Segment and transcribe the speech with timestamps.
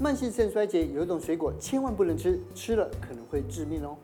[0.00, 3.96] 慢性肾衰竭有一种水果千万不能吃，吃了可能会致命哦。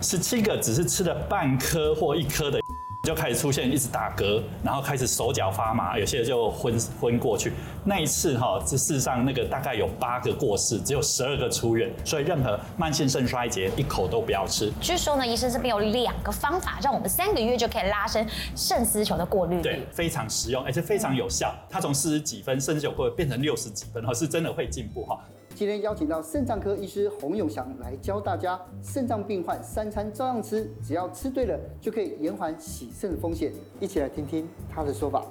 [0.00, 2.58] 十七个只是吃了半颗或一颗的。
[3.04, 7.52] 就开始出现一直打嗝，然后开始手脚发麻，有些人就昏昏过去。
[7.84, 11.88] 那一次哈，这世上那个大概有八个过世，只有十二个出院。
[12.04, 14.72] 所以任何慢性肾衰竭一口都不要吃。
[14.80, 18.26] 据说呢，医生这边有两个方法，让我们三个月就可以拉升
[18.56, 19.62] 肾丝球的过滤率。
[19.62, 21.54] 对，非常实用，而且非常有效。
[21.70, 25.16] 它从四十几分甚至有过滤变成六十几分，哈，是真的会进步哈。
[25.56, 33.50] 今天邀请到肾脏科医师洪永祥来教大家，肾脏病患三餐照样吃，只要吃对了，就可以延缓洗肾的风险。
[33.80, 35.24] 一起来听听他的说法。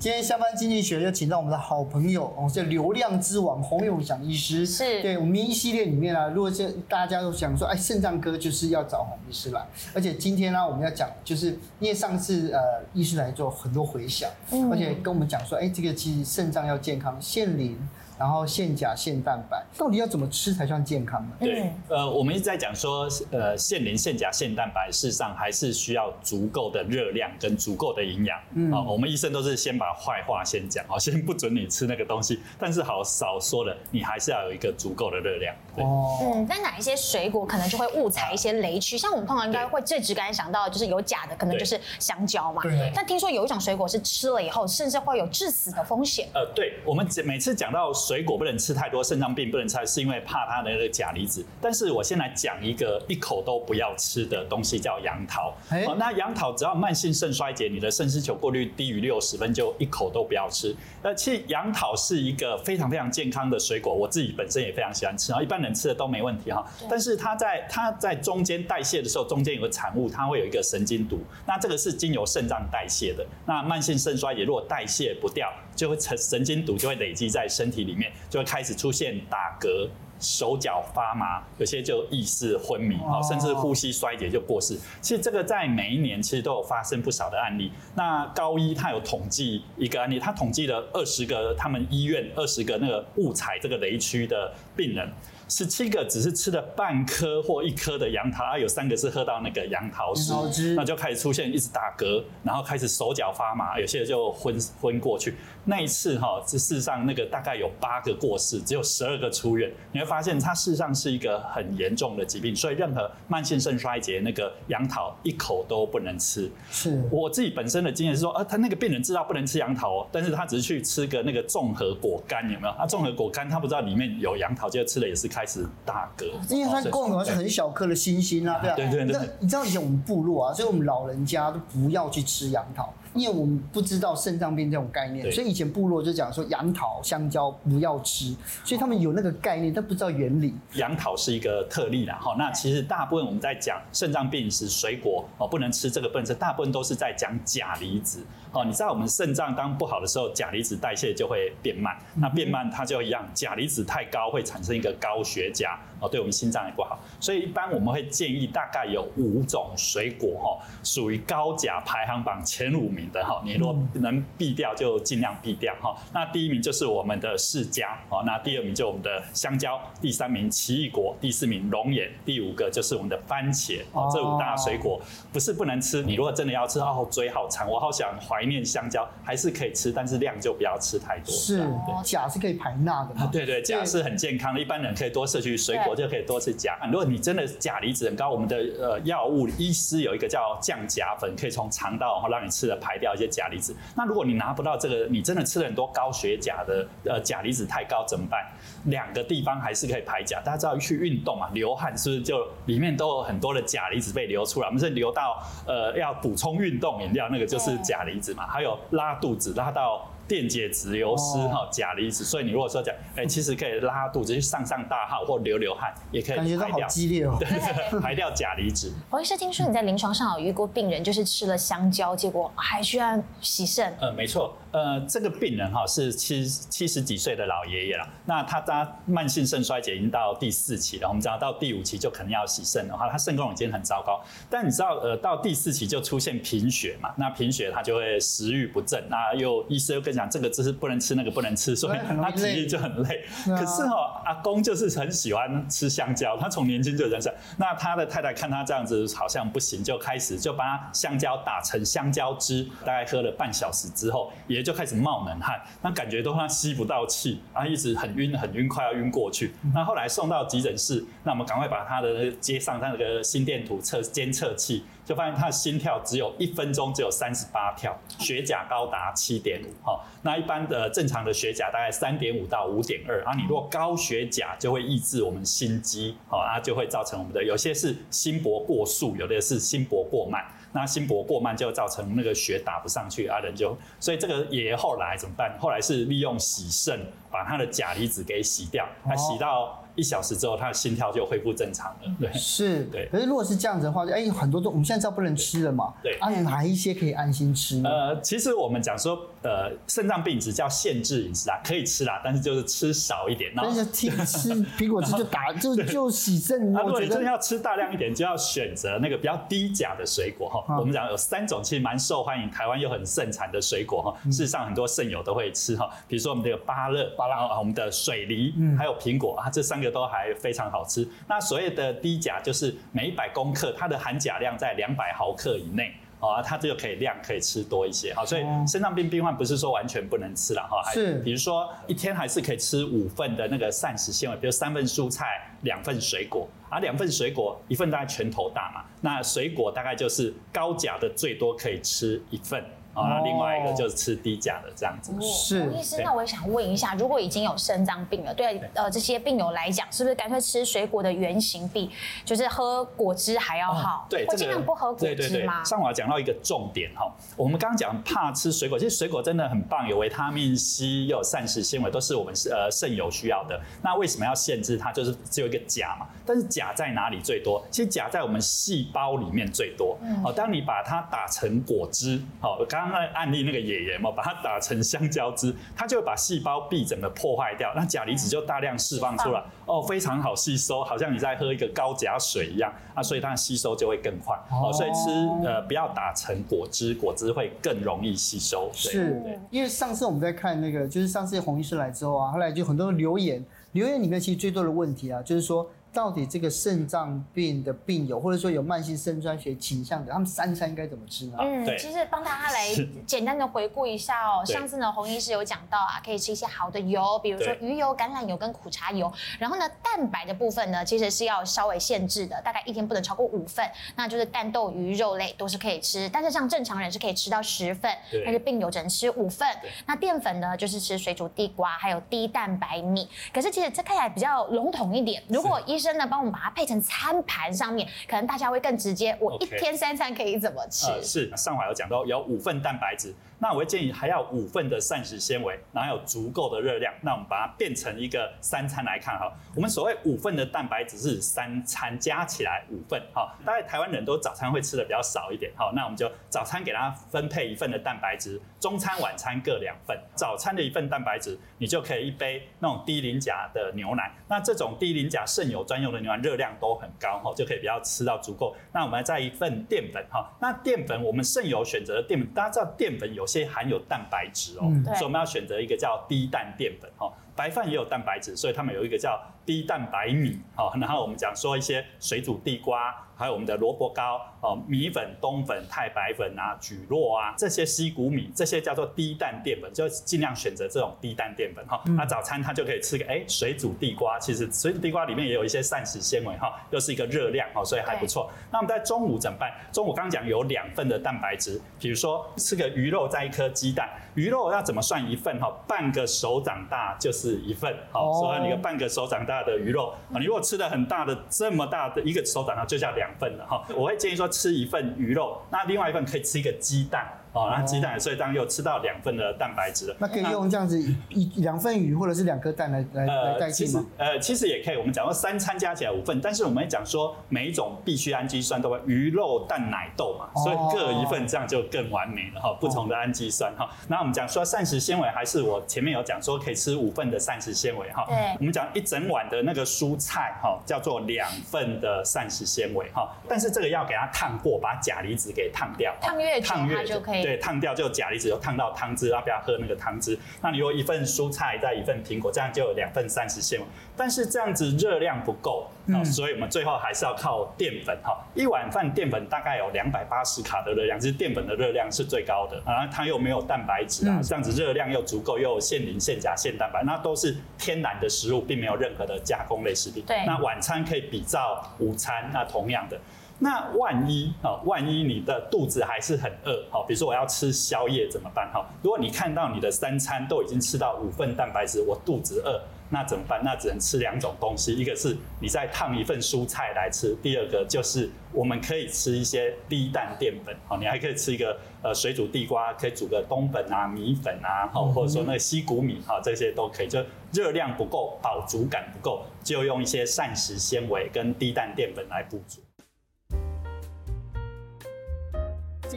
[0.00, 4.64] 今天下班经济学又请到我们的好朋友哦，这流量之王洪永祥医师。
[4.64, 9.62] 是对我们一系列里面啊，如果是大家都想说，哎，肾脏科就是要找洪医师来。
[9.92, 11.48] 而且今天呢、啊，我们要讲，就是
[11.80, 17.76] 因为上次呃，医师来做很多回响，嗯、而且跟我们讲说，哎，这个其实肾脏要健康，限磷。
[18.20, 21.30] 然后限钾、限蛋白，到底要怎么吃才算健康呢？
[21.40, 28.38] 对，呃，我们一直在讲说，呃，限磷、限钾、限蛋白，事实上还是需要足够的热量跟足够的营养。
[28.52, 32.38] 嗯，我们医生都是先把坏话先讲，哦， 先不准你吃那个东西。
[32.60, 35.56] 但是好少说了，你还是要有一个足够的热量。
[35.74, 38.98] 对哦，嗯，但哪一些水果可能就会误踩一些雷区？
[38.98, 42.60] 像我们通常应该会最直感想到的就是有钾的，可能就是香蕉嘛。
[42.60, 42.92] 对。
[42.94, 46.28] 但听说有一种水果是吃了以后，甚至会有致死的风险。
[46.34, 47.90] 呃，对，我们每次讲到。
[48.10, 51.46] 水果不能吃太多，肾脏病不能吃，是因为怕它的那个钾离子。
[51.60, 55.54] 但是我先来讲一个一口都不要吃的东西，叫杨桃。
[55.68, 60.74] 欸哦、那杨桃只要慢性肾衰竭，你的肾丝球过滤低于六十分，就一口都不要吃。
[61.04, 66.66] 那其实杨桃是一个非常非常健康的水果，我自己本身也非常喜欢吃，然后一般人吃的都没问题哈。
[66.90, 71.20] 但是它在它在中间代谢的时候，中间有个产物，它会有一个神经毒。
[71.46, 73.24] 那这个是经由肾脏代谢的。
[73.46, 75.48] 那慢性肾衰竭如果代谢不掉，
[75.80, 79.88] 就会成神经毒就会累积在身体里面，就会开始出现打嗝、
[80.20, 84.78] 手脚发麻，有些就意识昏迷，甚至呼吸衰竭就过世。
[85.00, 87.72] 其实这个在每一年其实都有发生不少的案例。
[87.94, 95.10] 那高一他有统计一个案例，他统计了二十个他们医院二十个那个误踩这个雷区的病人。
[95.50, 105.34] 十七个只是吃了半颗或一颗的杨桃，啊，有三个是喝到那个杨桃汁，那就开始出现一直打嗝，然后开始手脚发麻，有些人就昏昏过去。
[105.64, 109.70] 那一次哈，这事实上那个大概有八个过世，只有十二个出院。
[109.92, 116.48] 你会发现它事实上是一个很严重的疾病，所以任何慢性肾衰竭那个杨桃一口都不能吃。
[116.70, 122.72] 是我自己本身的经验是说，啊，他那个病人知道不能吃杨桃哦，但是他只是去吃个那个综合果干，有没有？
[122.74, 125.39] 啊综合果干他不知道里面有杨桃，结果吃了也是开。
[125.40, 128.76] 开始打嗝，因为它共同是很小颗的星星啊，对啊。
[128.76, 129.12] 对对对。
[129.12, 132.92] 那你知道以前我们部落啊，所以我们老人家都不要去吃杨桃。
[133.14, 138.34] 因为我们不知道肾脏病这种概念，所以以前部落就讲说杨桃、香蕉不要吃，
[138.64, 140.54] 所以他们有那个概念，但不知道原理。
[140.74, 142.36] 杨桃是一个特例啦，哈。
[142.38, 148.24] 那其实大部分我们在讲肾脏病时水果哦，不能吃这个不能吃，大部分都是在讲钾离子。
[148.52, 156.98] 哦，你知道我们肾脏当不好的时候，钾离子代谢就会变慢，那变慢它就一样，钾离子太高会产生一个高血钾，哦，对我们心脏也不好。
[157.18, 163.00] 所以一般我们会建议大概有五种水果，哈，属于高钾排行榜前五名。
[163.10, 165.96] 的哈，你如果能避掉就尽量避掉哈。
[166.12, 174.08] 那第一名就是我们的释迦哦，那第二名就我们的香蕉，第三名奇异果，第四名龙眼，第五个就是我们的番茄哦。
[174.12, 175.00] 这五大水果
[175.32, 181.34] 不是不能吃，你如果真的要吃哦，嘴好馋，我好想怀念香蕉，还是可以吃，但是量就不要吃太多。
[181.34, 181.66] 是，
[182.04, 183.26] 钾是可以排钠的嘛？
[183.32, 186.78] 对对，钾是很健康的，一般人可以多摄取水果就可以多吃钾。
[186.92, 192.90] 如果你真的钾离子很高，我们的呃药物医师有一个叫降钾粉，可以从肠道然后让你吃的排。
[192.90, 193.72] 排掉一些钾离子。
[193.94, 198.44] 那如果你拿不到这个，你真的吃了很多高血钾的，呃，钾离子太高怎么办？
[198.86, 200.42] 两个地方还是可以排钾。
[200.44, 204.66] 大家知道去运动嘛，流汗是不是就里面都有很多的钾离子被流出来？
[204.66, 208.44] 我们是流到呃要补充运动饮料，那个就是钾离子嘛。
[208.48, 210.10] 还有拉肚子拉到。
[210.30, 216.44] 电解质流失哈，钾离子，所以你如果说讲，哎，其实可以拉肚子，去上上大号或流流汗，也可以排掉。
[216.44, 217.36] 感觉到好激烈哦。
[217.40, 217.48] 对，
[217.98, 218.92] 排掉钾离子。
[219.10, 223.92] 黄医师，听说你在临床上有遇过病人，就是吃了香蕉，结果还需要洗肾。
[224.00, 224.56] 嗯，没错。
[224.72, 228.08] 呃，这个病人哈是七七十几岁的老爷爷了。
[228.24, 234.22] 那他他慢性肾衰竭已经到第四期了，我们知道到第五期就可能要洗肾的话，他肾功能已经很糟糕。
[234.48, 237.12] 但你知道，呃，到第四期就出现贫血嘛？
[237.16, 243.24] 那贫血他就会食欲不振，那又医生又跟你讲这个就是不能吃，那个不能吃，所以他体力就很累。
[243.44, 247.34] 可是哈，阿公就是很喜欢吃香蕉，他从年轻就这样。
[247.56, 254.59] 那他的太太看他这样子好像不行，就开始就把他香蕉打成香蕉汁，大概喝了半小时之后也。
[254.60, 259.54] 也就开始冒冷汗，那感觉都他吸不到气，然后一直很晕很晕，快要晕过去。
[259.74, 264.84] 那后来送到急诊室，那我们赶快把他的接上他那个心电图测监测器。
[265.02, 285.56] 就发现他的心跳只有一分钟只有三十八跳，血钾高达七点五哈，那一般的正常的血钾大概三点五到五点二，啊，你如果高血钾就会抑制我们心肌，好，啊就会造成我们的有些是心搏过速，有的是心搏过慢，那心搏过慢就造成那个血打不上去啊，人就，所以这个爷爷后来怎么办？
[285.58, 287.00] 后来是利用洗肾
[287.30, 289.79] 把他的钾离子给洗掉，他洗到。
[289.94, 292.16] 一小时之后，他的心跳就恢复正常了。
[292.18, 293.08] 对，是，对。
[293.10, 295.92] 可是如果是这样子的话，哎、欸，很多都我们现在知道不能吃了嘛。
[296.02, 296.16] 对。
[296.20, 297.88] 啊，哪一些可以安心吃呢？
[297.90, 303.52] 呃，其实我们讲说，呃，肾脏病只叫限制饮食啊，可以吃啦，但是就是吃少一点。
[303.56, 306.72] 但是听吃苹果汁就打 就就洗肾。
[306.72, 310.78] 如果你真的要吃大量一点，就要选择那个比较低钾的水果哈。
[310.78, 314.30] 我们讲有三种其实蛮受欢迎，台湾又很盛产的水果哈。
[314.30, 320.70] 事实上很多肾友都会吃哈，比如说我们这个芭乐，芭乐啊，我们的水梨，还有苹果啊，这三个都还非常。
[320.70, 321.08] 好吃。
[321.26, 328.14] 那所谓的低钾，就是每一百公克它的含钾量在两百毫克以内啊，它就可以量可以吃多一些。
[328.14, 342.64] 好，所以肾脏病病患不是说完全不能吃了哈，是，比如说一天还是可以吃五份的那个膳食纤维，比如三份蔬菜，两份水果，啊，两份水果一份大概拳头大嘛，那水果大概就是高钾的最多可以吃一份。
[342.92, 345.12] 啊，那另外一个就是吃低钾的这样子。
[345.20, 351.88] 是，洪医师，那我也想问一下，如果已经有肾脏病了，对呃这些病友来讲，是不是干脆吃水果的原型比
[352.24, 354.06] 就是喝果汁还要好？
[354.10, 355.14] 对，我尽量不喝果汁吗？
[355.16, 355.64] 对对对。
[355.64, 363.60] 上网讲到一个重点哈，我们刚刚讲怕吃水果，其实水果真的很棒，有维他命 C，又有膳食纤维，都是我们呃肾友需要的。
[363.82, 364.90] 那为什么要限制它？
[364.92, 366.08] 就是只有一个钾嘛。
[366.26, 367.64] 但是钾在哪里最多？
[367.70, 369.96] 其实钾在我们细胞里面最多。
[370.24, 372.79] 哦，当你把它打成果汁，好，刚。
[372.88, 384.36] 刚案例那个爷爷嘛，把它打成香蕉汁，它就会把细胞壁整个破坏掉，那钾离子就大量释放出来，哦，非常好吸收，好像你在喝一个高钾水一样啊，所以它的吸收就会更快。
[384.50, 385.10] 哦，所以吃
[385.46, 388.70] 呃不要打成果汁，果汁会更容易吸收。
[388.72, 395.68] 对，是，因为上次我们在看那个，就是上次洪医师来之后啊，后来就很多留言，留言里面其实最多的问题啊，就是说。
[395.92, 401.36] 到底这个肾脏病的病友，或者说有慢性肾衰竭倾向的，他们三餐应该怎么吃呢？
[401.40, 402.68] 嗯，其实帮大家来
[403.04, 404.44] 简单的回顾一下哦。
[404.46, 409.12] 上次呢，洪医师有讲到啊，可以吃一些好的油，比如说鱼油、橄榄油跟苦茶油。
[409.40, 413.68] 然后呢，蛋白的部分呢，其实是要稍微限制的，大概一天不能超过五份。
[413.96, 417.92] 那就是蛋、豆、鱼、肉类都是可以吃，但是像正常人是可以吃到十份，
[418.24, 419.48] 但是病友只能吃五份。
[419.86, 423.08] 那淀粉呢，就是吃水煮地瓜，还有低蛋白米。
[423.34, 429.16] 可是其实这看起来比较笼统一点，如果医医生呢，帮我们把它配成餐盘上面，可能大家会更直接。
[429.18, 430.96] 我一天三餐可以怎么吃？Okay.
[430.96, 433.14] 呃、是上海有讲到有五份蛋白质。
[433.40, 436.92] 那我会建议还要五份的膳食纤维，然后有足够的热量。
[437.00, 439.32] 那我们把它变成一个三餐来看哈。
[439.56, 443.34] 我们所谓五份的蛋白质是三餐加起来五份哈。
[443.44, 445.72] 大概台湾人都早餐会吃的比较少一点哈。
[445.74, 449.98] 那我们就早餐给它分配一份的蛋白质，中餐晚餐各两份。
[450.14, 454.12] 早餐的一份蛋白质，你就可以一杯那种低磷钾的牛奶。
[454.28, 458.54] 那这种低磷钾肾友专用的牛奶热量都很高哈，就可以比较吃到足够。
[458.72, 460.30] 那我们再一份淀粉哈。
[460.40, 467.12] 那淀粉我们肾友选择的淀粉，大家知道淀粉有些含有蛋白质哦，嗯、所以我们要选择一个叫低蛋淀粉哈。
[467.34, 470.72] 白饭也有蛋白质，所以他们有一个叫低蛋白米哦。
[470.80, 473.06] 然后我们讲说一些水煮地瓜。
[473.20, 481.82] 还有我们的萝卜糕哦，米粉、冬粉、太白粉啊、蒟蒻啊，这些西谷米，这些叫做低蛋淀粉，就尽量选择这种低蛋淀粉哈。
[481.98, 488.30] 那早餐它就可以吃个哎，水煮地瓜，其实水煮地瓜里面也有一些膳食纤维哈，又是一个热量哦，所以还不错。
[488.50, 489.52] 那我们在中午怎么办？
[489.70, 495.54] 中午刚刚讲有两份的蛋白质，比如说吃个鱼肉再一颗鸡蛋，鱼肉要怎么算一份哈？
[495.68, 507.06] 半个手掌大就是一份，好，所以你个半个手掌大的鱼肉啊，你如果吃的很大的这么大的一个手掌大，就叫两份了哈，我会建议说吃一份鱼肉，那另外一份可以吃一个鸡蛋。
[507.32, 509.96] 哦，那鸡蛋，所以这样又吃到两份的蛋白质了。
[509.98, 513.86] 那可以用这样子一两份鱼或者是两颗蛋来来来代替吗？
[513.98, 514.76] 呃，其实也可以。
[514.76, 522.52] 我们讲说三餐加起来五份，但是我们讲说每一种必需氨基酸都会鱼肉蛋奶豆嘛，所以各一份这样就更完美了哈。
[522.60, 523.68] 不同的氨基酸哈。
[523.86, 528.04] 那我们讲说膳食纤维，还是我前面有讲说可以吃五份的膳食纤维哈。
[528.08, 528.16] 对。
[528.38, 533.08] 我们讲一整碗的那个蔬菜哈，叫做两份的膳食纤维哈。
[533.28, 535.94] 但是这个要给它烫过，把钾离子给烫掉。
[536.00, 537.19] 烫越久它就可以。
[537.22, 540.18] 对对，烫掉就钾离子就烫到汤汁，要不要喝那个汤汁？
[540.42, 543.66] 那你如果一份蔬菜再一份苹果，这样就有两份膳食纤维。
[543.96, 548.18] 但是这样子热量不够，嗯，所以我们最后还是要靠淀粉哈。
[548.34, 560.02] 一碗饭淀粉大概有两百八十卡的热量，其实淀粉的热量是最高的然啊，它又没有蛋白质啊，这样子热量又足够，又有限磷、限钾、限蛋白，那都是天然的食物，并没有任何的加工类食品。
[560.06, 562.98] 对，那晚餐可以比照午餐，那同样的。
[563.42, 568.50] 那万一啊，万一你的肚子还是很饿，好，比如说我要吃宵夜怎么办？
[568.52, 573.40] 哈，如果你看到你的三餐都已经吃到五份蛋白质，我肚子饿，那怎么办？
[573.42, 586.88] 那只能吃两种东西，一个是你再烫一份蔬菜来吃，第二个就是我们可以吃一些低蛋淀粉，好，你还可以吃一个呃水煮地瓜，可以煮个冬粉啊、米粉啊，好，或者说那个西谷米哈，这些都可以。
[586.88, 592.60] 就热量不够，饱足感不够，就用一些膳食纤维跟低蛋淀粉来补足。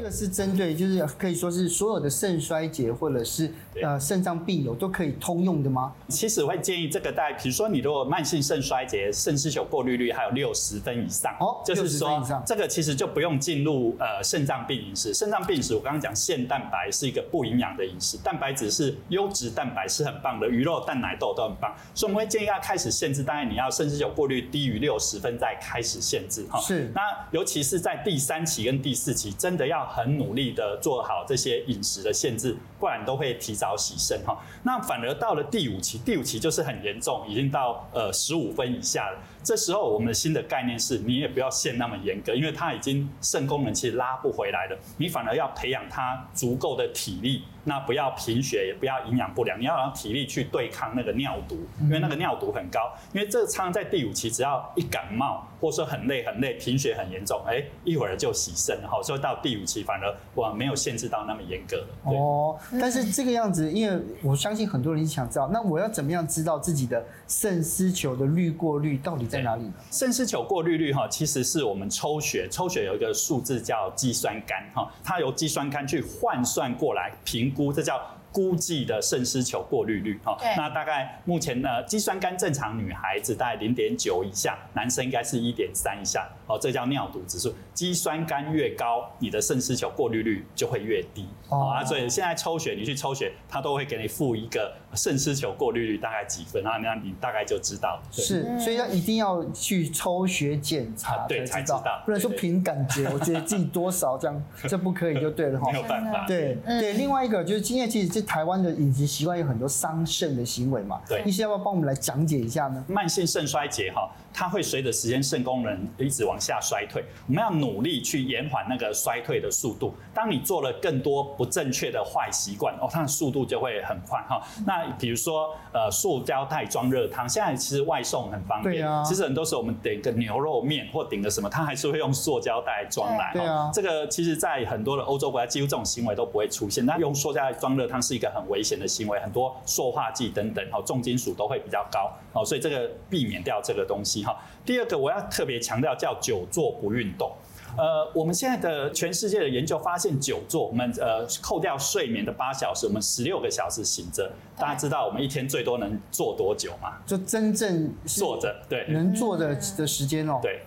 [0.04, 3.50] 个是针对，就是可以说是所有的肾衰竭或者是
[3.82, 5.94] 呃肾脏病友都可以通用的吗？
[6.10, 15.14] 其实我会建议这个大概，比如说你如果慢性肾衰竭，肾丝球过滤率还有六十分以上，哦，就是说这个其实就不用进入呃肾脏病饮食。
[15.14, 26.60] 肾脏病饮食我刚刚讲限蛋白是一个不营养的饮食，蛋白质是优质蛋白是很棒的，鱼肉、蛋奶豆都很棒，所以我们会建议要开始限制，大概你要肾丝球过滤低于六十分再开始限制哈。
[26.60, 29.93] 是，那尤其是在第三期跟第四期，真的要。
[29.96, 34.36] 很努力的做好这些饮食的限制，不然都会提早洗肾哈。
[34.64, 39.20] 那反而到了第五期，第五期就是很严重，已经到呃十五分以下了。
[39.44, 47.44] 这时候我们的新的概念是，你也不要限那么严格，因为它已经肾功能其实拉不回来了，你反而要培养它足够的体力。
[47.66, 52.92] 那不要贫血，也不要营养不良，你要让体力去对抗那个尿毒，因为那个尿毒很高。
[53.14, 61.88] 因为这个常常在第五期，只要一感冒，或者说很累很累，贫血很严重，哎，一会儿就洗肾，哈，所以到第五期反而我没有限制到那么严格了。
[62.04, 69.74] 哦，但是这个样子，因为我相信很多人想知道，那我要怎么样知道自己的肾丝球的滤过率到底在哪里呢？
[69.90, 77.53] 肾丝球过滤率哈，其实是我们抽血，抽血有一个数字叫肌酸酐哈，它由肌酸酐去换算过来评。
[77.54, 78.02] 估这叫
[78.34, 87.54] 估计的肾丝球过滤率哈，那大概目前呢，肌酸酐正常女孩子大概零点九以下，男生应该是一点三以下，哦，这叫尿毒指数。
[87.74, 91.28] 肌酸酐越高，你的肾丝球过滤率就会越低。
[91.50, 96.78] 哦啊，所以现在抽血，你去抽血，他都会给你附一个肾丝球过滤率大概几分啊？
[96.78, 98.02] 那你大概就知道。
[98.12, 105.72] 是，所以要一定要去抽血检查，对，才知道，不能说凭感觉， 我觉得自己多少这样，这不可以就对了哈。
[105.72, 106.26] 没有办法。
[106.26, 111.00] 对对，另外一个就是今天其实这台湾的饮食习惯有很多伤肾的行为嘛。
[111.08, 112.84] 对，医师要不要帮我们来讲解一下呢？
[112.88, 119.94] 慢性肾衰竭哈，它会随着时间肾功能一直往下衰退，我们要努力去延缓那个衰退的速度。
[120.14, 124.42] 当你做了更多不正确的坏习惯哦，它的速度就会很快哈。
[124.66, 128.76] 那比如说呃，塑胶袋装热汤，现在其实外送很方便。
[128.76, 129.04] 对啊。
[129.04, 133.32] 其实很多时候我们点个牛肉面或点个什么，它还是会用塑胶袋装来。
[133.34, 133.70] 对啊。
[133.74, 136.86] 这个其实，在很多的欧洲国家，几乎这种行为都不会出现。
[136.86, 142.12] 那用塑胶袋装热汤是一个很危险的行为，很多塑化剂等等，哦，重金属都会比较高。
[142.34, 144.38] 哦，所以这个避免掉这个东西哈。
[144.66, 147.32] 第二个我要特别强调叫久坐不运动。
[147.76, 154.32] 呃，我们现在的全世界的研究发现，久坐，我们呃扣掉睡眠的八小时，我们十六个小时醒着。
[154.56, 157.00] 大家知道我们一天最多能坐多久吗？
[157.04, 160.38] 就真正坐着，对，能坐的的时间哦。
[160.40, 160.62] 对，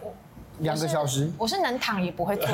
[0.59, 1.31] 两个小时。
[1.39, 2.49] 我是能躺也不会坐。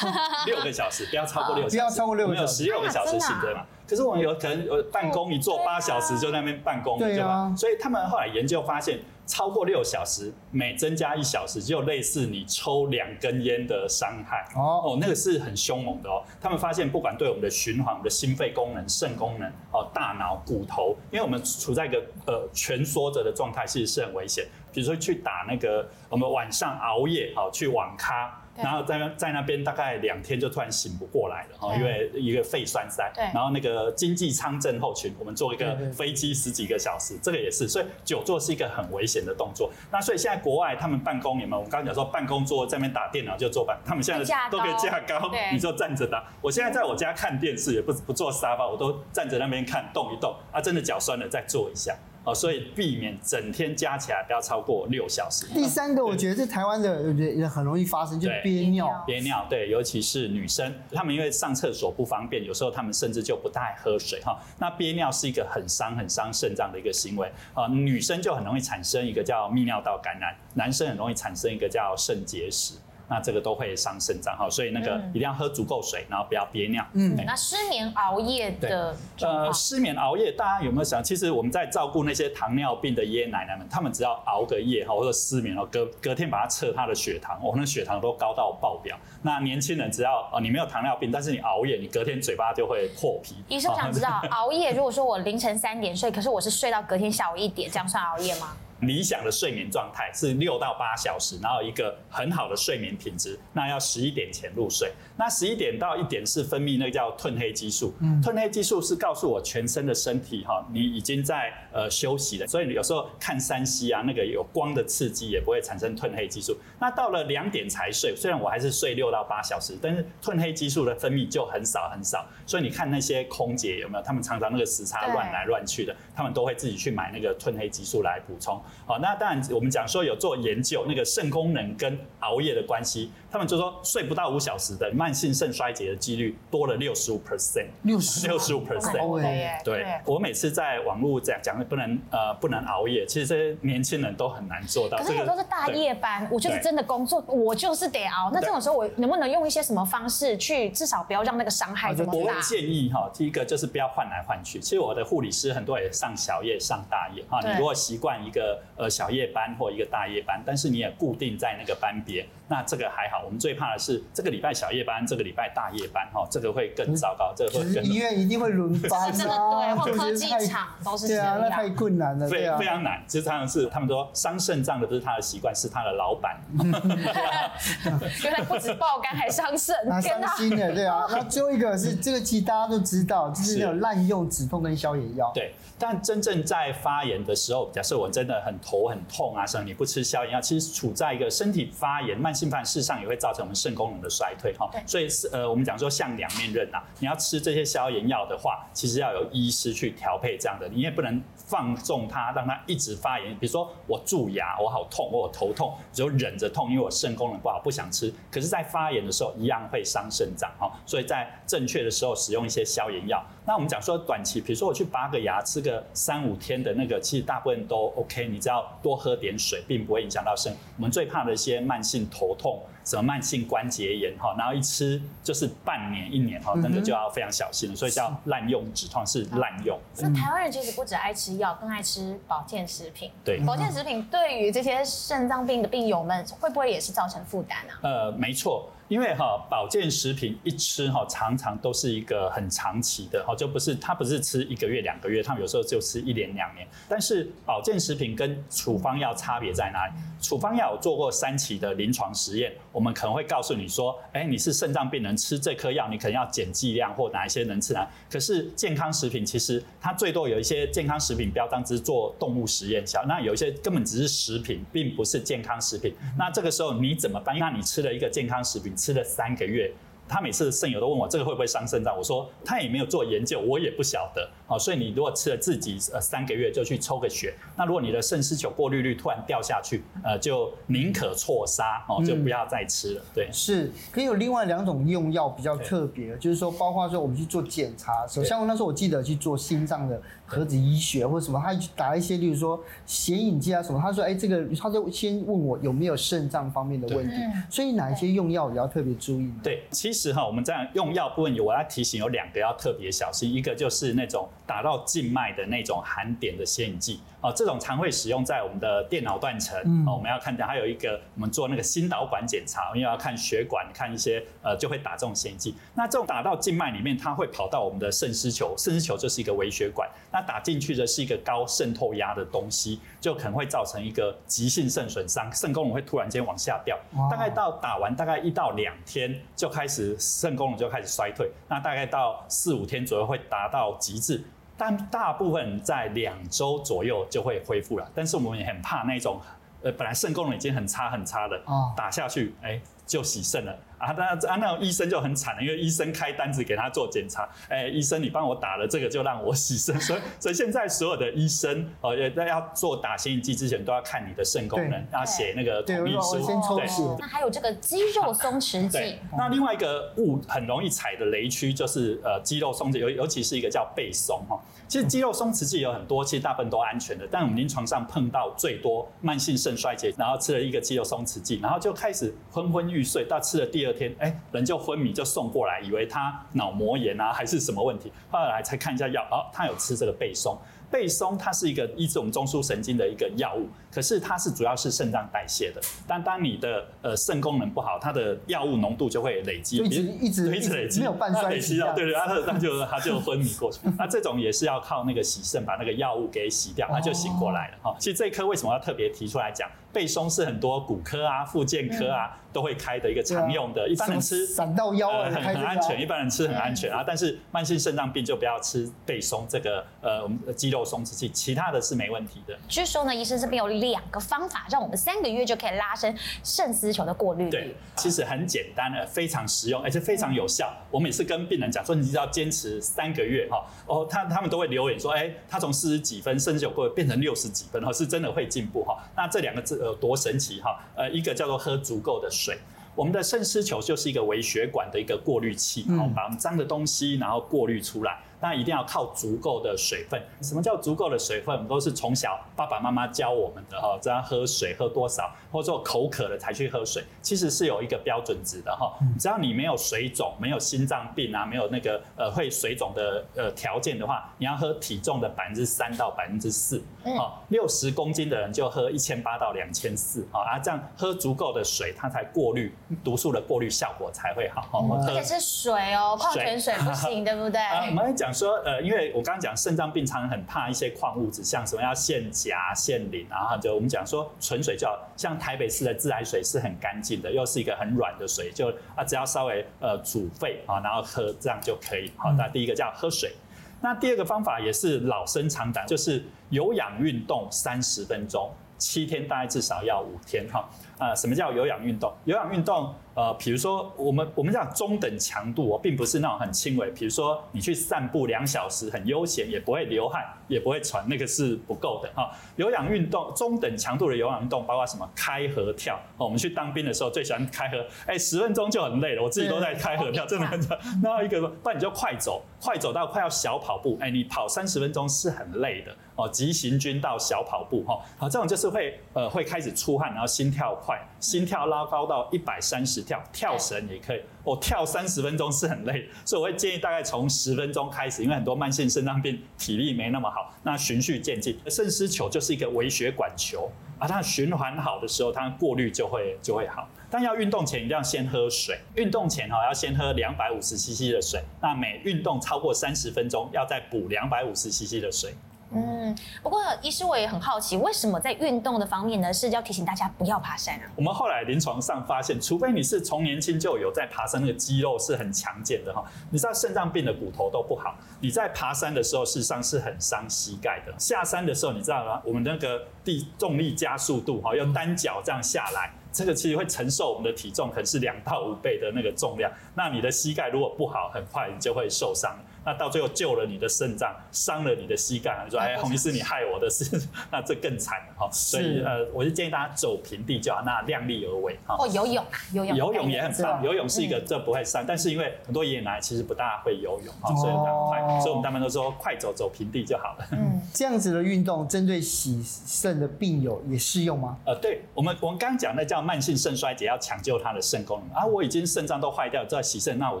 [0.46, 1.76] 六个小时，不要超过六个小时。
[1.76, 2.64] 不要超过六个小时。
[2.64, 3.66] 有十六个小时醒着嘛？
[3.86, 7.52] 可是我们有可能呃办公一坐八小时就在那边办公，对吧？
[7.54, 9.00] 所以他们后来研究发现。
[9.28, 14.48] 超过六小时，每增加一小时，就类似你抽两根烟的伤害。
[14.56, 16.24] 哦哦，那个是很凶猛的哦。
[16.40, 24.46] 他们发现，不管对我们的循环、我们的心肺功能、肾功能、哦大脑、骨头，因为我们处在一个呃蜷缩着的状态，其实是很危险。
[24.72, 28.42] 比如说去打那个，我们晚上熬夜，好去网咖。
[28.62, 33.10] 然后在那在那边大概两天就突然醒不过来了哈，因为一个肺栓塞。
[33.14, 33.24] 对。
[33.34, 37.68] 然后那个经济舱症候群，我们坐一个飞机十几个小时，这个也是。
[37.68, 39.70] 所以久坐是一个很危险的动作。
[39.90, 46.24] 那所以现在国外他们办公，你们我们刚刚讲说办公桌在那边打电脑就坐办，他们现在都可以架高，你就站着打。
[46.40, 51.96] 我现在在我家看电视也不不坐沙发，我都站着那边看，动一动啊，真的脚酸了再坐一下。
[52.28, 55.46] 哦，所以避免整天加起来不要超过六小时。
[55.46, 59.02] 第三个，我觉得是台湾的也很容易发生，就憋尿。
[59.06, 64.38] 憋尿，对，尤其是女生，她们因为上厕所不方便，有时候她们甚至就不太喝水哈。
[64.58, 67.66] 那憋尿是一个很伤、很伤肾脏的一个行为啊。
[67.66, 72.74] 女生就很容易产生一个叫泌尿道感染，男生很容易产生一个叫肾结石。
[73.08, 74.48] 那这个都会伤肾脏哈。
[74.50, 76.84] 所以那个一定要喝足够水，然后不要憋尿。
[76.92, 81.02] 嗯，那失眠熬夜的呃，失眠熬夜，大家有没有想？
[81.02, 88.96] 其实我们在照顾那些糖尿病的爷爷奶奶们，他们只要熬个夜哈，或者失眠了，隔隔天把它测他的血糖，哦，那血糖都高到爆表。
[89.22, 93.36] 那年轻人只要哦，你没有糖尿病，但是你熬夜，你隔天嘴巴就会破皮。
[93.48, 98.56] 医生想知道， 熬夜如果说我凌晨三点睡，可是我是睡到隔天下午一点，这样算熬夜吗？
[98.80, 104.92] 理想的睡眠状态是六到八小时，然后一个很好的睡眠品质，那要十一点前入睡。
[105.16, 112.46] 那十一点到一点是分泌那个叫褪黑激素，嗯，褪黑激素是告诉我全身的身体哈，你已经在呃休息了。
[112.46, 116.56] 所以有时候看 3C 啊，那个有光的刺激也不会产生褪黑激素。
[116.78, 122.24] 那到了两点才睡，虽然我还是睡六到八小时，但是褪黑激素的分泌就很少很少。
[122.46, 124.04] 所以你看那些空姐有没有？
[124.04, 128.62] 他们常常那个时差乱来乱去的，他们都会自己去买那个褪黑激素来补充。
[128.86, 133.10] 好，那当然我们讲说有做研究，那个肾功能跟熬夜的关系。
[133.30, 139.62] 他们就说睡不到五小时的慢性肾衰竭的几率多了六十五 percent，六十 六十五 percent。
[139.62, 144.96] 对，我每次在网络讲讲不能呃不能熬夜，其实这些年轻人都很难做到。
[144.96, 148.30] 可是有时候是大夜班，我就是真的工作，我就是得熬。
[148.32, 152.18] 那这种时候我能不能用一些什么方式去至少不要让那个伤害这么大？
[152.18, 154.58] 我建议哈，第一个就是不要换来换去。
[154.58, 163.24] 其实我的护理师很多也上小夜上大夜哈，你如果习惯一个呃小夜班或一个大夜班，但是你也固定在那个班别，那这个还好。
[163.24, 167.32] 我们最怕的是这个礼拜小夜班，这个礼拜大夜班，哈，这个会更糟糕。
[167.36, 171.38] 这个会更医院一定会轮班，真的对，或科技厂都是这样。
[171.38, 173.02] 对啊，那太困难了，对啊非常难。
[173.06, 176.38] 其实常常是他们说伤肾脏的不是他的习惯，是他的老板。
[178.24, 181.06] 原来不止爆肝，还伤肾，伤心的，对啊。
[181.10, 185.30] 那最后一个是这个，其实大家都知道， 就是那种滥用止痛跟消炎药。
[185.34, 203.38] 对，但真正在发炎的时候，假设我真的很头很痛啊，什么你不吃消炎药，其实处在一个身体发炎、慢性发炎，事实上也会造成我们肾功能的衰退哈，所以是呃，我们讲说像两面刃呐，你要吃这些消炎药的话，其实要有医师去调配这样的，你也不能放纵它，让它一直发炎。
[203.38, 208.12] 比如说我蛀牙，我好痛，我头痛，只有忍着痛，因为我肾功能不好，不想吃。
[208.30, 213.22] 可是，在发炎的时候，一样会伤肾脏哈，所以在正确的时候使用一些消炎药。
[213.48, 220.54] 那我们讲说短期，比如说我去拔个牙，吃个三五天的那个，其实大部分都 OK，你只要多喝点水，并不会影响到生。
[220.76, 222.60] 我们最怕的一些慢性头痛。
[222.88, 227.76] 什么慢性关节炎哈，然后一吃就是半年一年哈，那个就要非常小心了。
[227.76, 229.78] 所以叫滥用止痛是滥用。
[229.98, 233.10] 那台湾人其实不止爱吃药，更爱吃保健食品。
[233.22, 237.78] 对，保健食品对于这些肾脏病的病友们，会不会也是造成负担啊？
[237.82, 238.70] 呃，没错。
[238.88, 246.66] 因为哈保健食品一吃哈，常常都是一个很长期的哈，就不是它不是吃一个月两个月，他们有时候就吃一年两年。
[246.88, 249.92] 但是保健食品跟处方药差别在哪里？
[250.22, 257.84] 处方药有做过三期的临床实验，我们可能会告诉你说，哎，你是肾脏病人吃这颗药，你可能要减剂量或哪一些能吃哪。
[258.08, 265.92] 可是健康食品其实它最多有一些健康食品标章只是做动物实验小，那有一些根本只是食品，并不是健康食品。
[266.16, 267.36] 那这个时候你怎么办？
[267.36, 268.76] 那你吃了一个健康食品。
[268.76, 269.72] 吃了三个月，
[270.08, 274.30] 他每次肾友都问我这个会不会伤肾脏，我说他也没有做研究，我也不晓得。
[274.48, 283.02] 好，所以你如果吃了自己呃三个月就去抽个血，那如果你的肾丝球过滤率突然掉下去，呃，就宁可错杀哦，就不要再吃了。
[283.14, 283.70] 对，是。
[283.92, 290.00] 可以有另外两种用药比较特别，就是说包括说我们去做检查，首先那时候我记得去做心脏的。
[290.30, 297.16] 核子医学或者什么，他打一些，例如说显影剂啊什么，他说，哎，这个他就先问我有没有肾脏方面的问题，
[297.48, 299.32] 所以哪一些用药也要特别注意。
[299.42, 307.00] 对，其实哈，我们这样用药部分有我要提醒有两个要特别小心，一个就是那种打到静脉的那种含碘的显影剂。
[307.20, 315.52] 哦，这种常会使用在我们的电脑断层，哦，我们要看到还有一个我们做那个心导管检查，因为要看血管，看一些呃，就会打这种显影剂。
[315.74, 326.78] 那这种打到静脉里面，它会跑到我们的肾丝球，肾丝球就是一个微血管，那打进去的是一个高渗透压的东西，就可能会造成一个急性肾损伤，肾功能会突然间往下掉。
[327.10, 334.22] 大概到打完大概一到两天就开始肾功能就开始衰退，那大概到四五天左右会达到极致。
[334.58, 339.18] 但大部分在两周左右就会恢复了，但是我们也很怕那种，
[339.62, 341.40] 呃，本来肾功能已经很差很差的，
[341.76, 343.56] 打下去，哎，就洗肾了。
[343.78, 356.18] 啊，那啊，那种医生就很惨了，因为医生开单子给他做检查，哎、欸，医生你帮我打了这个，就让我洗肾，所以所以现在所有的医生哦，在要做打显影剂之前，都要看你的肾功能，要写那个同意书。
[356.56, 358.96] 对，那还有这个肌肉松弛剂。
[359.16, 364.40] 那另外一个误很容易踩的雷区就是呃肌肉松弛，尤尤其是一个叫背松哈。
[364.66, 380.38] 其实肌肉松弛剂有很多，其实大部分都安全的，但我们临床上碰到最多慢性肾衰竭，然后吃了一个肌肉松弛剂，然后就开始昏昏欲欲睡，到吃了第二第二天，哎，人就昏迷，就送过来，以为他脑膜炎啊还是什么问题，后来才看一下药，哦，他有吃这个贝松。
[380.70, 385.60] 贝松它是一个抑制我们中枢神经的一个药物，可是它是主要是肾脏代谢的。
[385.86, 393.60] 但当你的呃肾功能不好，它的药物浓度就会累积，一直一直一直累积，没有半衰期，对对，它它就它就昏迷过去。
[393.78, 397.76] 那这种也是要靠那个洗肾把那个药物给洗掉，它就醒过来了哈。
[397.78, 399.48] 其实这一颗为什么要特别提出来讲？
[399.70, 406.82] 背松是很多骨科啊、复健科啊都会开的一个常用的，一般人吃闪到腰啊，很很安全，一般人吃很安全啊。
[406.84, 412.36] 但是慢性肾脏病就不要吃背松这个呃我们肌肉松弛剂，其他的是没问题的。
[412.48, 417.30] 据说呢，医生这边有两个方法，让我们三个月就可以拉升肾丝球的过滤率。
[417.30, 420.52] 对，其实很简单的，非常实用，而且非常有效。
[420.70, 428.78] 我每次跟病人讲说，你只要坚持三个月哈，哦，他他们都会留言说，哎，他从四十几分肾丝球过滤变成六十几分哈，是真的会进步哈。
[428.96, 430.58] 那这两个字有多神奇哈？
[430.76, 432.38] 呃，一个叫做喝足够的水。
[432.74, 437.98] 我们的肾丝球就是一个微血管的一个过滤器，好，把我们脏的东西然后过滤出来。
[438.20, 440.00] 那一定要靠足够的水分。
[440.22, 441.34] 什么叫足够的水分？
[441.34, 448.72] 我们都是从小爸爸妈妈教我们的哈，这样喝水喝多少，或者说口渴了才去喝水，其实是有一个标准值的哈。
[448.98, 456.62] 只要你没有水肿、没有心脏病啊、没有那个呃会水肿的呃条件的话，你要喝体重的百分之三到百分之四。
[456.84, 464.48] 啊，六十公斤的人就喝一千八到两千四啊，这样喝足够的水，它才过滤毒素的过滤效果才会好。
[464.86, 467.40] 而且是水哦，矿泉水不行， 对不对？
[467.68, 481.92] 我们来讲说，呃，因为我刚刚讲肾脏病常常很怕一些矿物质，像什么要限钾、限磷，然后就我们讲说纯水叫像台北市的自来水是很干净的，又是一个很软的水，就啊只要稍微呃煮沸啊，然后喝这样就可以。
[481.98, 483.12] 好，那第一个叫喝水。
[483.60, 490.48] 那第二个方法也是老生常谈，就是有氧运动三十分钟，七天大概至少要五天哈。
[490.78, 491.92] 啊，什么叫有氧运动？
[492.04, 492.74] 有氧运动。
[492.94, 496.68] 呃，比如说我们我们讲中等强度哦，并不是那种很轻微。
[496.72, 502.10] 比如说你去散步两小时，很悠闲，也不会流汗，也不会喘，那个是不够的哈。
[502.34, 504.88] 有氧运动，中等强度的有氧运动，包括什么？
[504.96, 505.78] 开合跳。
[505.96, 510.58] 我们去当兵的时候最喜欢开合，哎，十分钟就很累了，我自己都在开合跳，真的很惨。
[510.82, 516.08] 然后一个，不然你就快走，快走到快要小跑步，哎，你跑三十分钟是很累的哦。
[516.08, 522.82] 急行军到小跑步哈，好，这种就是会呃会开始出汗，然后心跳快，心跳拉高到一百三十。
[522.82, 531.40] 跳跳绳也可以，我跳三十分钟是很累，所以我会建议大概从十分钟开始，因为很多慢性肾脏病体力没那么好，那循序渐进。
[531.46, 536.68] 肾丝球就是一个微血管球啊，它循环好的时候，它过滤就会就会好。
[536.90, 545.14] 但要运动前一定要先喝水，运动前哈要先喝两百五十 CC 的水，那每运动超过三十分钟要再补两百五十 CC 的水。
[545.50, 550.62] 嗯，不过医师我也很好奇，为什么在运动的方面呢，是要提醒大家不要爬山啊？
[550.76, 555.82] 我们后来临床上发现，除非你是从年轻就有在爬山，那个肌肉是很强健的哈。
[556.10, 560.74] 你知道肾脏病的骨头都不好，你在爬山的时候事实上是很伤膝盖的。
[560.78, 562.02] 下山的时候，你知道吗？
[562.04, 569.32] 我们那个地重力加速度哈，要单脚这样下来，这个其实会承受我们的体重可能是两到五倍的那个重量。
[569.54, 572.14] 那你的膝盖如果不好，很快你就会受伤。
[572.48, 576.64] 那到最后救了你的肾脏，伤了你的膝盖，你说哎，洪医师你害我的事，
[577.12, 578.08] 那这更惨哈。
[578.10, 581.56] 所以呃，我就建议大家走平地就好，那量力而为哈。
[581.58, 590.06] 哦，游泳啊，游泳，游泳也很棒，游泳是一个这不会伤，但是因为很多爷爷奶奶其实不大会游泳哈，所以很快，所以我们他们都说快走走平地就好了。
[590.12, 594.16] 嗯， 这样子的运动针对洗肾的病友也适用吗？
[594.24, 600.00] 呃，对我们我们刚刚讲的叫慢性肾衰竭，要抢救他的肾功能啊，我已经肾脏都坏掉，在洗肾，那我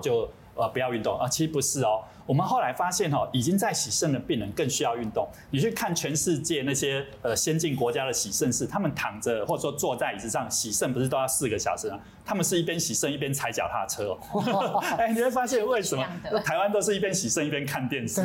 [0.00, 2.02] 就呃不要运动啊，其实不是哦。
[2.28, 5.26] 我们后来发现哈，已经在洗肾的病人更需要运动。
[5.50, 11.98] 你去看全世界那些呃先进国家的洗肾室，他们躺着或者说坐在椅子上洗肾，不是都要四个小时吗？
[12.26, 14.78] 他们是一边洗肾一边踩脚踏车哦。
[14.98, 16.04] 哎，你会发现为什么
[16.44, 18.20] 台湾都是一边洗肾一边看电视？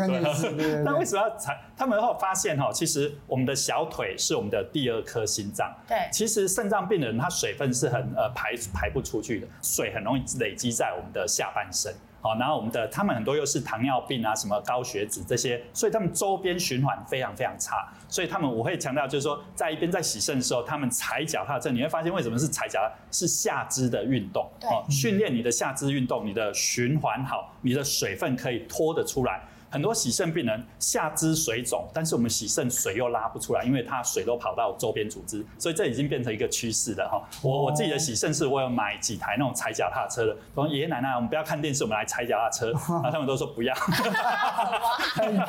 [0.83, 1.57] 那为什么要踩？
[1.77, 5.73] 他们后发现哈，其实我们的小腿是我们的第二颗心脏。
[5.87, 11.93] 对，其实肾脏病人他水分是很呃排排不出去的，水很容易累积在我们的下半身。
[12.21, 17.87] 好，然后我们的他们很多又是糖尿病啊，什么高血脂这些，所以他们周边循环非常非常差。
[18.07, 22.91] 所以他们我会强调，就是说在一边在洗肾的时候，他们踩脚踏车，你会发现为什么是踩脚踏？
[23.11, 24.49] 是下肢的运动。
[24.59, 29.41] 对，训练你的下肢运动，你的循环好，你的水分可以拖得出来。
[29.73, 37.19] 很多洗肾病人下肢水肿，但是我们洗肾水又拉不出来，因为它水都跑到周边组织，所以这已经变成一个趋势了哈。
[37.41, 42.67] 我我自己的洗肾是，我有买几台那种踩脚踏车的，说爷爷奶奶，我们不要看电视，我们来踩脚踏车，
[43.01, 43.73] 然后他们都说不要。
[43.73, 45.43] 很要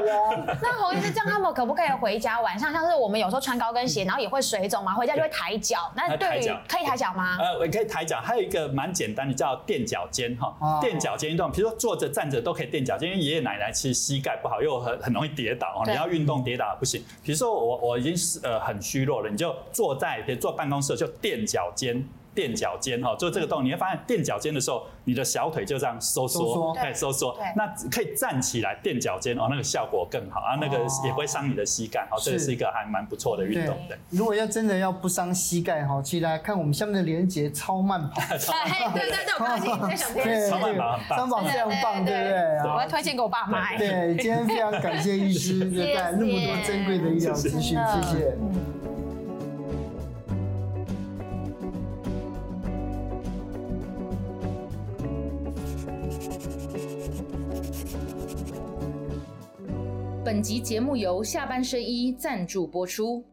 [0.00, 0.58] 的。
[0.60, 5.92] 那洪医师，这样他们可不可以回家晚上，像是我们有时候穿高跟鞋，然后也会水肿嘛，回家就会抬脚。
[5.94, 7.36] 那对于可以抬脚吗？
[7.38, 8.20] 呃，我可以抬脚。
[8.20, 17.02] 还有一个蛮简单的叫垫脚尖哈，垫脚尖运动，比如说坐着站着都可以垫脚尖，因为爷爷奶奶其实膝盖不好，又很很容易跌倒，你要运动跌倒不行。
[17.22, 22.04] 比如说我我已经是呃很虚弱了，你就坐在比如坐办公室就垫脚尖。
[22.36, 27.36] 垫脚尖哈，做这个动，你会发现垫脚尖的时候，你的小腿就这样收缩，对，收缩。
[27.56, 33.96] 那可以站起来垫脚尖哦，那个效果更好啊，那个也不会伤你的膝盖，哦，这个是一个还蛮不错的运动的。
[34.10, 38.20] 如果要真的要不伤膝盖哈，其实来看我们下面的连接超慢跑，
[38.92, 42.70] 对对对，我发现在想对，超慢跑很棒，超慢跑非常棒，对不对？
[42.70, 43.74] 我要推荐给我爸妈。
[43.78, 48.75] 对，今天非常感谢医师带来那么多珍贵的医疗资讯，谢谢。
[60.36, 63.24] 本集节目由下半身衣赞助播出。